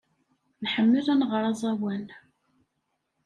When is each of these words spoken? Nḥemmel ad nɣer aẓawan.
Nḥemmel 0.63 1.05
ad 1.13 1.17
nɣer 1.19 1.43
aẓawan. 1.51 2.05